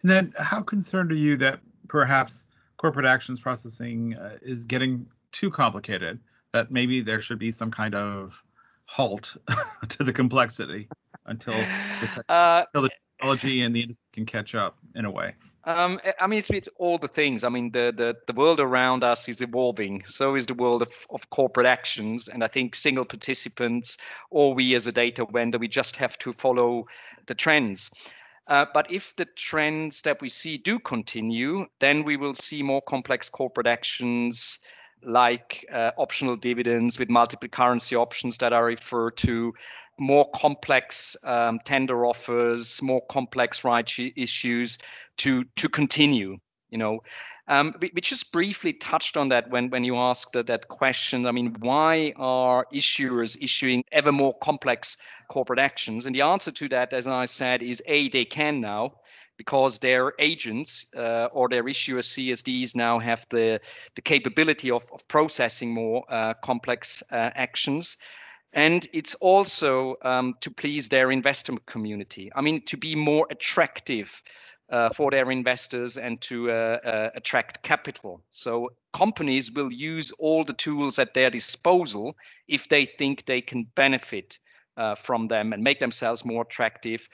And 0.01 0.09
then, 0.09 0.33
how 0.37 0.61
concerned 0.61 1.11
are 1.11 1.15
you 1.15 1.37
that 1.37 1.59
perhaps 1.87 2.47
corporate 2.77 3.05
actions 3.05 3.39
processing 3.39 4.15
uh, 4.15 4.37
is 4.41 4.65
getting 4.65 5.05
too 5.31 5.51
complicated? 5.51 6.19
That 6.53 6.71
maybe 6.71 7.01
there 7.01 7.21
should 7.21 7.37
be 7.37 7.51
some 7.51 7.69
kind 7.69 7.93
of 7.93 8.43
halt 8.87 9.37
to 9.89 10.03
the 10.03 10.13
complexity 10.13 10.87
until 11.25 11.53
the, 11.53 12.07
te- 12.07 12.21
uh, 12.29 12.63
until 12.73 12.81
the 12.83 12.89
technology 13.19 13.61
and 13.61 13.75
the 13.75 13.81
industry 13.81 14.07
can 14.13 14.25
catch 14.25 14.55
up 14.55 14.77
in 14.95 15.05
a 15.05 15.11
way. 15.11 15.35
Um, 15.65 15.99
I 16.17 16.27
mean, 16.27 16.39
it's 16.39 16.49
with 16.49 16.69
all 16.77 16.97
the 16.97 17.09
things. 17.09 17.43
I 17.43 17.49
mean, 17.49 17.71
the, 17.71 17.93
the, 17.95 18.15
the 18.25 18.31
world 18.31 18.61
around 18.61 19.03
us 19.03 19.27
is 19.27 19.41
evolving. 19.41 20.01
So 20.07 20.35
is 20.35 20.45
the 20.45 20.53
world 20.53 20.81
of, 20.81 20.93
of 21.09 21.29
corporate 21.29 21.67
actions. 21.67 22.29
And 22.29 22.41
I 22.41 22.47
think 22.47 22.73
single 22.73 23.03
participants 23.03 23.97
or 24.29 24.53
we 24.53 24.75
as 24.75 24.87
a 24.87 24.93
data 24.93 25.27
vendor, 25.29 25.57
we 25.57 25.67
just 25.67 25.97
have 25.97 26.17
to 26.19 26.31
follow 26.31 26.87
the 27.25 27.35
trends. 27.35 27.91
Uh, 28.47 28.65
but 28.73 28.89
if 28.93 29.13
the 29.17 29.25
trends 29.25 30.03
that 30.03 30.21
we 30.21 30.29
see 30.29 30.57
do 30.57 30.79
continue, 30.79 31.65
then 31.79 32.05
we 32.05 32.15
will 32.15 32.33
see 32.33 32.63
more 32.63 32.81
complex 32.81 33.29
corporate 33.29 33.67
actions 33.67 34.59
like 35.03 35.65
uh, 35.71 35.91
optional 35.97 36.35
dividends 36.35 36.99
with 36.99 37.09
multiple 37.09 37.49
currency 37.49 37.95
options 37.95 38.37
that 38.37 38.53
are 38.53 38.65
referred 38.65 39.17
to, 39.17 39.53
more 39.99 40.29
complex 40.31 41.15
um, 41.23 41.59
tender 41.63 42.05
offers, 42.05 42.81
more 42.81 43.01
complex 43.07 43.63
rights 43.63 43.99
issues 44.15 44.77
to 45.17 45.43
to 45.55 45.69
continue. 45.69 46.37
You 46.69 46.77
know, 46.77 47.03
um, 47.47 47.75
we, 47.79 47.91
we, 47.93 48.01
just 48.01 48.33
briefly 48.33 48.73
touched 48.73 49.15
on 49.15 49.29
that 49.29 49.49
when 49.49 49.69
when 49.69 49.85
you 49.85 49.95
asked 49.95 50.33
that, 50.33 50.47
that 50.47 50.67
question. 50.67 51.25
I 51.25 51.31
mean, 51.31 51.55
why 51.59 52.13
are 52.17 52.67
issuers 52.73 53.41
issuing 53.41 53.85
ever 53.91 54.11
more 54.11 54.37
complex 54.37 54.97
corporate 55.29 55.59
actions? 55.59 56.05
And 56.05 56.13
the 56.13 56.23
answer 56.23 56.51
to 56.51 56.69
that, 56.69 56.91
as 56.91 57.07
I 57.07 57.25
said, 57.25 57.63
is 57.63 57.81
a 57.85 58.09
they 58.09 58.25
can 58.25 58.59
now 58.59 58.95
because 59.37 59.79
their 59.79 60.13
agents 60.19 60.87
uh, 60.95 61.29
or 61.31 61.47
their 61.47 61.67
issuer 61.67 61.99
CSDs 61.99 62.75
now 62.75 62.99
have 62.99 63.25
the, 63.29 63.61
the 63.95 64.01
capability 64.01 64.71
of, 64.71 64.83
of 64.91 65.07
processing 65.07 65.73
more 65.73 66.03
uh, 66.09 66.33
complex 66.35 67.03
uh, 67.11 67.29
actions 67.35 67.97
and 68.53 68.87
it's 68.93 69.13
also 69.15 69.97
um, 70.03 70.35
to 70.41 70.49
please 70.49 70.89
their 70.89 71.11
investor 71.11 71.53
community. 71.65 72.31
I 72.35 72.41
mean, 72.41 72.63
to 72.65 72.77
be 72.77 72.95
more 72.95 73.27
attractive 73.29 74.23
uh, 74.69 74.89
for 74.89 75.11
their 75.11 75.31
investors 75.31 75.97
and 75.97 76.19
to 76.21 76.51
uh, 76.51 76.53
uh, 76.53 77.09
attract 77.15 77.63
capital. 77.63 78.21
So 78.31 78.71
companies 78.93 79.51
will 79.51 79.71
use 79.71 80.11
all 80.11 80.43
the 80.43 80.53
tools 80.53 80.99
at 80.99 81.13
their 81.13 81.29
disposal 81.29 82.17
if 82.47 82.67
they 82.67 82.85
think 82.85 83.25
they 83.25 83.41
can 83.41 83.67
benefit 83.75 84.39
uh, 84.75 84.95
from 84.95 85.27
them 85.27 85.53
and 85.53 85.63
make 85.63 85.79
themselves 85.79 86.25
more 86.25 86.43
attractive 86.43 87.07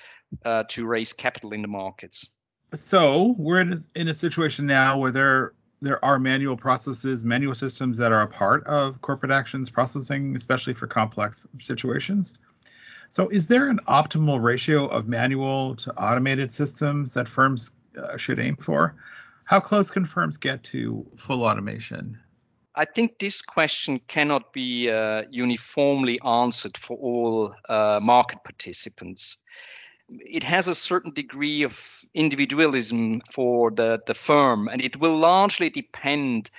uh, 0.46 0.64
to 0.70 0.86
raise 0.86 1.14
capital 1.14 1.54
in 1.54 1.62
the 1.62 1.68
markets. 1.68 2.28
So 2.74 3.36
we're 3.38 3.62
in 3.62 3.74
a, 3.74 3.78
in 3.96 4.08
a 4.08 4.14
situation 4.14 4.66
now 4.66 4.98
where 4.98 5.12
there 5.12 5.54
there 5.84 6.04
are 6.04 6.18
manual 6.18 6.56
processes, 6.56 7.26
manual 7.26 7.54
systems 7.54 7.98
that 7.98 8.14
are 8.14 8.22
a 8.22 8.28
part 8.28 8.66
of 8.66 9.02
corporate 9.02 9.34
actions 9.34 9.70
processing, 9.70 10.34
especially 10.34 10.74
for 10.74 10.88
complex 10.88 11.46
situations. 11.60 12.36
So, 13.10 13.28
is 13.28 13.48
there 13.48 13.68
an 13.68 13.80
optimal 13.86 14.42
ratio 14.42 14.88
of 14.88 15.08
manual 15.10 15.76
to 15.76 15.94
automated 15.94 16.52
systems 16.52 17.14
that 17.16 17.28
firms 17.28 17.72
uh, 18.02 18.16
should 18.18 18.40
aim 18.40 18.56
for? 18.56 18.96
How 19.44 19.60
close 19.60 19.92
can 19.92 20.06
firms 20.06 20.38
get 20.38 20.64
to 20.66 21.06
full 21.18 21.44
automation? 21.44 22.18
I 22.76 22.86
think 22.86 23.20
this 23.20 23.42
question 23.42 24.00
cannot 24.08 24.54
be 24.54 24.90
uh, 24.90 25.24
uniformly 25.30 26.20
answered 26.22 26.78
for 26.78 26.98
all 26.98 27.54
uh, 27.70 28.00
market 28.02 28.40
participants 28.44 29.38
it 30.10 30.44
has 30.44 30.68
a 30.68 30.76
certain 30.76 31.14
degree 31.14 31.64
of 31.64 32.04
individualism 32.14 33.22
for 33.32 33.72
the, 33.72 34.02
the 34.06 34.14
firm, 34.14 34.68
and 34.68 34.82
it 34.82 34.98
will 34.98 35.18
largely 35.18 35.70
depend 35.70 36.50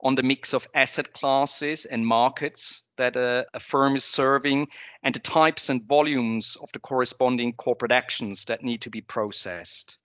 on 0.00 0.14
the 0.14 0.22
mix 0.22 0.52
of 0.52 0.68
asset 0.74 1.12
classes 1.12 1.84
and 1.84 2.06
markets 2.06 2.82
that 2.96 3.16
a, 3.16 3.46
a, 3.54 3.60
firm 3.60 3.96
is 3.96 4.04
serving 4.04 4.68
and 5.02 5.14
the 5.14 5.20
types 5.20 5.70
and 5.70 5.84
volumes 5.84 6.56
of 6.60 6.70
the 6.72 6.78
corresponding 6.78 7.52
corporate 7.54 7.92
actions 7.92 8.44
that 8.44 8.62
need 8.62 8.82
to 8.82 8.90
be 8.90 9.00
processed. 9.00 9.98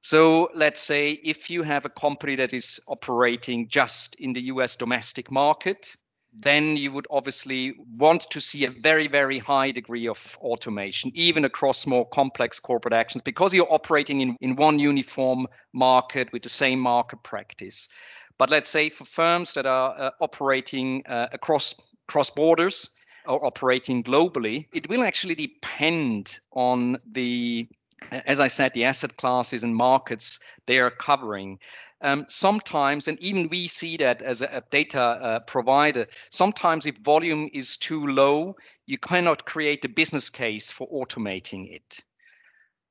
So 0.00 0.50
let's 0.54 0.80
say 0.80 1.12
if 1.12 1.50
you 1.50 1.62
have 1.62 1.84
a 1.84 1.90
company 1.90 2.36
that 2.36 2.52
is 2.52 2.80
operating 2.86 3.68
just 3.68 4.16
in 4.16 4.32
the 4.32 4.42
US 4.42 4.76
domestic 4.76 5.30
market, 5.30 5.96
then 6.36 6.76
you 6.76 6.90
would 6.92 7.06
obviously 7.10 7.74
want 7.96 8.28
to 8.30 8.40
see 8.40 8.64
a 8.64 8.70
very, 8.70 9.06
very 9.06 9.38
high 9.38 9.70
degree 9.70 10.08
of 10.08 10.36
automation, 10.40 11.12
even 11.14 11.44
across 11.44 11.86
more 11.86 12.06
complex 12.08 12.58
corporate 12.58 12.94
actions, 12.94 13.22
because 13.22 13.54
you're 13.54 13.72
operating 13.72 14.20
in, 14.20 14.36
in 14.40 14.56
one 14.56 14.78
uniform 14.78 15.46
market 15.72 16.32
with 16.32 16.42
the 16.42 16.48
same 16.48 16.80
market 16.80 17.22
practice. 17.22 17.88
But 18.36 18.50
let's 18.50 18.68
say 18.68 18.88
for 18.88 19.04
firms 19.04 19.54
that 19.54 19.66
are 19.66 19.94
uh, 19.96 20.10
operating 20.20 21.04
uh, 21.06 21.28
across 21.32 21.74
cross 22.08 22.30
borders 22.30 22.90
or 23.26 23.44
operating 23.46 24.02
globally, 24.02 24.66
it 24.74 24.88
will 24.88 25.04
actually 25.04 25.36
depend 25.36 26.40
on 26.52 26.98
the 27.12 27.68
as 28.10 28.40
I 28.40 28.48
said, 28.48 28.74
the 28.74 28.84
asset 28.84 29.16
classes 29.16 29.64
and 29.64 29.74
markets 29.74 30.40
they 30.66 30.78
are 30.78 30.90
covering. 30.90 31.58
Um, 32.00 32.26
sometimes, 32.28 33.08
and 33.08 33.18
even 33.20 33.48
we 33.48 33.66
see 33.66 33.96
that 33.96 34.20
as 34.20 34.42
a, 34.42 34.62
data 34.70 35.00
uh, 35.00 35.40
provider, 35.40 36.06
sometimes 36.30 36.84
if 36.84 36.98
volume 36.98 37.48
is 37.54 37.78
too 37.78 38.06
low, 38.06 38.56
you 38.84 38.98
cannot 38.98 39.46
create 39.46 39.84
a 39.86 39.88
business 39.88 40.28
case 40.28 40.70
for 40.70 40.86
automating 40.90 41.72
it. 41.72 42.00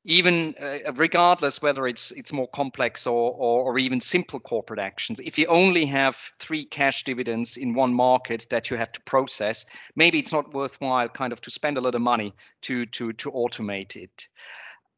Even 0.03 0.55
uh, 0.59 0.91
regardless 0.95 1.61
whether 1.61 1.87
it's 1.87 2.11
it's 2.11 2.33
more 2.33 2.49
complex 2.49 3.07
or, 3.07 3.31
or, 3.31 3.63
or 3.63 3.77
even 3.77 4.01
simple 4.01 4.39
corporate 4.39 4.79
actions, 4.79 5.19
if 5.19 5.37
you 5.37 5.45
only 5.45 5.85
have 5.85 6.17
three 6.39 6.65
cash 6.65 7.03
dividends 7.03 7.55
in 7.55 7.73
one 7.73 7.93
market 7.93 8.47
that 8.49 8.69
you 8.69 8.77
have 8.77 8.91
to 8.91 9.01
process, 9.01 9.65
maybe 9.95 10.19
it's 10.19 10.33
not 10.33 10.53
worthwhile 10.53 11.07
kind 11.07 11.31
of 11.31 11.39
to 11.41 11.51
spend 11.51 11.77
a 11.77 11.81
lot 11.81 11.95
of 11.95 12.01
money 12.01 12.33
to 12.63 12.85
to 12.87 13.13
to 13.13 13.31
automate 13.31 13.95
it. 13.95 14.27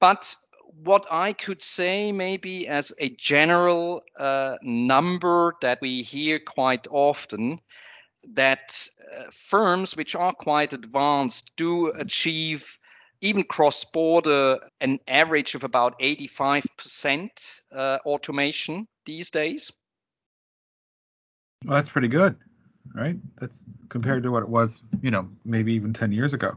But 0.06 0.36
what 0.84 1.08
I 1.10 1.34
could 1.34 1.64
say, 1.64 2.12
maybe 2.12 2.68
as 2.68 2.94
a 3.00 3.10
general 3.10 4.04
uh, 4.16 4.58
number 4.62 5.56
that 5.64 5.82
we 5.82 6.04
hear 6.04 6.38
quite 6.38 6.86
often, 6.92 7.60
that 8.36 8.88
uh, 9.18 9.24
firms 9.32 9.98
which 9.98 10.14
are 10.14 10.32
quite 10.32 10.74
advanced 10.74 11.54
do 11.58 11.88
achieve 11.88 12.78
even 13.22 13.46
cross 13.46 13.84
border 13.84 14.60
an 14.80 15.00
average 15.08 15.56
of 15.56 15.64
about 15.64 16.00
85% 16.00 17.30
uh, 17.76 17.98
automation 18.06 18.88
these 19.08 19.32
days. 19.32 19.72
Well, 21.66 21.78
that's 21.78 21.90
pretty 21.90 22.10
good, 22.10 22.36
right? 22.94 23.18
That's 23.38 23.66
compared 23.90 24.22
to 24.22 24.30
what 24.30 24.44
it 24.44 24.50
was, 24.50 24.84
you 25.02 25.10
know, 25.10 25.28
maybe 25.44 25.74
even 25.74 25.94
10 25.94 26.12
years 26.12 26.36
ago. 26.36 26.54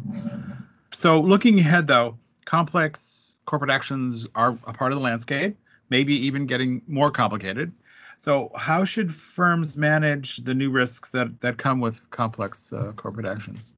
So 0.93 1.23
looking 1.23 1.59
ahead 1.59 1.87
though, 1.87 2.19
complex 2.49 3.35
corporate 3.45 3.71
actions 3.71 4.26
are 4.35 4.59
a 4.67 4.73
part 4.73 4.90
of 4.90 4.97
the 4.97 5.05
landscape, 5.05 5.55
maybe 5.90 6.14
even 6.14 6.47
getting 6.47 6.81
more 6.88 7.11
complicated. 7.11 7.71
So, 8.17 8.50
how 8.57 8.85
should 8.85 9.14
firms 9.14 9.76
manage 9.76 10.38
the 10.38 10.55
new 10.55 10.71
risks 10.71 11.11
that, 11.11 11.43
that 11.43 11.59
come 11.59 11.78
with 11.81 12.09
complex 12.09 12.73
uh, 12.73 12.93
corporate 12.97 13.26
actions? 13.26 13.75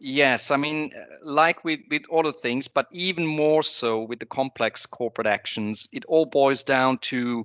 Yes, 0.00 0.50
I 0.50 0.56
mean, 0.56 0.92
like 1.22 1.64
with, 1.64 1.80
with 1.90 2.02
other 2.12 2.32
things, 2.32 2.66
but 2.66 2.88
even 2.90 3.24
more 3.24 3.62
so 3.62 4.02
with 4.02 4.18
the 4.18 4.26
complex 4.26 4.84
corporate 4.84 5.28
actions, 5.28 5.88
it 5.92 6.04
all 6.06 6.26
boils 6.26 6.64
down 6.64 6.98
to 7.12 7.44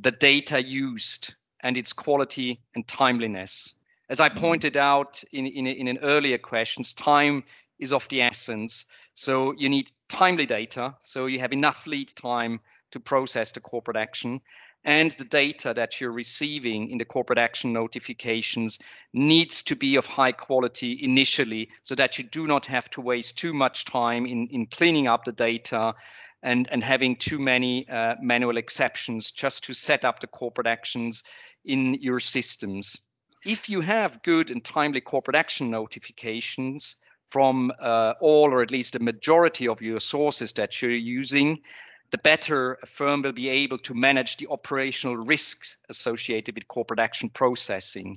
the 0.00 0.12
data 0.12 0.62
used 0.62 1.34
and 1.60 1.76
its 1.76 1.92
quality 1.92 2.60
and 2.76 2.86
timeliness. 2.86 3.74
As 4.08 4.20
I 4.20 4.28
pointed 4.28 4.76
out 4.76 5.24
in, 5.32 5.46
in, 5.46 5.66
in 5.66 5.88
an 5.88 5.98
earlier 5.98 6.38
questions, 6.38 6.94
time 6.94 7.42
is 7.78 7.92
of 7.92 8.08
the 8.08 8.22
essence. 8.22 8.84
So 9.14 9.52
you 9.52 9.68
need 9.68 9.90
timely 10.08 10.46
data. 10.46 10.96
So 11.00 11.26
you 11.26 11.38
have 11.40 11.52
enough 11.52 11.86
lead 11.86 12.14
time 12.14 12.60
to 12.92 13.00
process 13.00 13.52
the 13.52 13.60
corporate 13.60 13.96
action. 13.96 14.40
And 14.84 15.10
the 15.12 15.24
data 15.24 15.74
that 15.74 16.00
you're 16.00 16.12
receiving 16.12 16.90
in 16.90 16.98
the 16.98 17.04
corporate 17.04 17.40
action 17.40 17.72
notifications 17.72 18.78
needs 19.12 19.64
to 19.64 19.74
be 19.74 19.96
of 19.96 20.06
high 20.06 20.30
quality 20.30 21.00
initially 21.02 21.70
so 21.82 21.96
that 21.96 22.18
you 22.18 22.24
do 22.24 22.46
not 22.46 22.66
have 22.66 22.88
to 22.90 23.00
waste 23.00 23.36
too 23.36 23.52
much 23.52 23.84
time 23.84 24.26
in, 24.26 24.46
in 24.48 24.66
cleaning 24.66 25.08
up 25.08 25.24
the 25.24 25.32
data 25.32 25.94
and, 26.42 26.68
and 26.70 26.84
having 26.84 27.16
too 27.16 27.40
many 27.40 27.88
uh, 27.88 28.14
manual 28.22 28.56
exceptions 28.56 29.32
just 29.32 29.64
to 29.64 29.74
set 29.74 30.04
up 30.04 30.20
the 30.20 30.28
corporate 30.28 30.68
actions 30.68 31.24
in 31.64 31.94
your 31.94 32.20
systems. 32.20 33.00
If 33.44 33.68
you 33.68 33.80
have 33.80 34.22
good 34.22 34.52
and 34.52 34.64
timely 34.64 35.00
corporate 35.00 35.36
action 35.36 35.70
notifications, 35.70 36.94
from 37.28 37.72
uh, 37.80 38.14
all 38.20 38.52
or 38.52 38.62
at 38.62 38.70
least 38.70 38.94
a 38.94 39.02
majority 39.02 39.68
of 39.68 39.82
your 39.82 40.00
sources 40.00 40.52
that 40.54 40.80
you're 40.80 40.90
using, 40.90 41.58
the 42.10 42.18
better 42.18 42.78
a 42.82 42.86
firm 42.86 43.22
will 43.22 43.32
be 43.32 43.48
able 43.48 43.78
to 43.78 43.94
manage 43.94 44.36
the 44.36 44.46
operational 44.48 45.16
risks 45.16 45.76
associated 45.88 46.54
with 46.54 46.68
corporate 46.68 47.00
action 47.00 47.28
processing. 47.28 48.16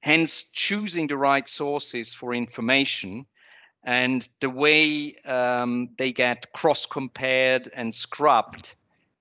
Hence, 0.00 0.44
choosing 0.44 1.08
the 1.08 1.16
right 1.16 1.48
sources 1.48 2.14
for 2.14 2.34
information 2.34 3.26
and 3.82 4.26
the 4.40 4.50
way 4.50 5.14
um, 5.24 5.90
they 5.98 6.12
get 6.12 6.52
cross 6.52 6.86
compared 6.86 7.68
and 7.74 7.94
scrubbed 7.94 8.74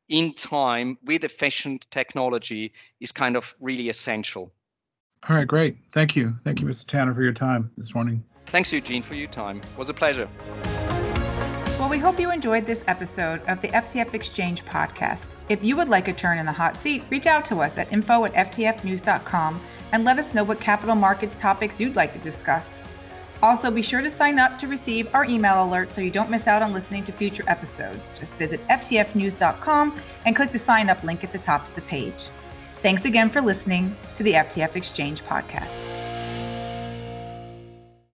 in 0.08 0.34
time 0.34 0.98
with 1.04 1.24
efficient 1.24 1.88
technology 1.90 2.74
is 3.00 3.12
kind 3.12 3.36
of 3.36 3.56
really 3.60 3.90
essential. 3.90 4.52
All 5.30 5.36
right, 5.36 5.48
great. 5.48 5.78
Thank 5.92 6.16
you. 6.16 6.36
Thank 6.44 6.60
you, 6.60 6.68
Mr. 6.68 6.86
Tanner, 6.86 7.14
for 7.14 7.24
your 7.24 7.34
time 7.34 7.72
this 7.78 7.96
morning. 7.96 8.24
Thanks, 8.48 8.74
Eugene, 8.74 9.02
for 9.02 9.16
your 9.16 9.30
time. 9.30 9.58
It 9.58 9.78
was 9.78 9.90
a 9.90 9.94
pleasure. 9.94 10.28
Well, 11.80 11.90
we 11.90 11.98
hope 11.98 12.20
you 12.20 12.32
enjoyed 12.32 12.66
this 12.66 12.84
episode 12.88 13.42
of 13.48 13.62
the 13.62 13.70
FTF 13.70 14.14
Exchange 14.14 14.64
podcast. 14.66 15.36
If 15.50 15.64
you 15.64 15.76
would 15.78 15.90
like 15.90 16.08
a 16.08 16.14
turn 16.14 16.40
in 16.40 16.46
the 16.46 16.52
hot 16.52 16.78
seat, 16.78 17.04
reach 17.10 17.26
out 17.26 17.46
to 17.46 17.62
us 17.62 17.78
at 17.78 17.92
info 17.92 18.26
at 18.26 18.34
ftfnews.com 18.34 19.62
and 19.92 20.06
let 20.06 20.20
us 20.20 20.34
know 20.34 20.44
what 20.44 20.60
capital 20.60 20.96
markets 20.96 21.36
topics 21.36 21.80
you'd 21.80 21.96
like 21.96 22.14
to 22.14 22.20
discuss. 22.20 22.70
Also, 23.42 23.70
be 23.70 23.82
sure 23.82 24.02
to 24.02 24.10
sign 24.10 24.40
up 24.40 24.58
to 24.60 24.68
receive 24.68 25.14
our 25.14 25.26
email 25.26 25.66
alert 25.66 25.94
so 25.94 26.00
you 26.00 26.10
don't 26.10 26.30
miss 26.30 26.48
out 26.48 26.62
on 26.62 26.74
listening 26.74 27.04
to 27.04 27.12
future 27.12 27.44
episodes. 27.48 28.14
Just 28.18 28.38
visit 28.38 28.66
ftfnews.com 28.70 30.00
and 30.26 30.36
click 30.36 30.52
the 30.52 30.60
sign 30.60 30.90
up 30.90 31.04
link 31.04 31.24
at 31.24 31.32
the 31.32 31.40
top 31.40 31.68
of 31.68 31.76
the 31.76 31.82
page. 31.82 32.30
Thanks 32.84 33.06
again 33.06 33.30
for 33.30 33.42
listening 33.42 33.96
to 34.16 34.24
the 34.24 34.34
FTF 34.34 34.76
Exchange 34.76 35.24
podcast. 35.24 36.03